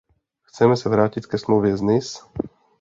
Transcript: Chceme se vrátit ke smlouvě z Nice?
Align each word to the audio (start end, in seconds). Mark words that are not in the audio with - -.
Chceme 0.43 0.77
se 0.77 0.89
vrátit 0.89 1.25
ke 1.25 1.37
smlouvě 1.37 1.77
z 1.77 1.81
Nice? 1.81 2.19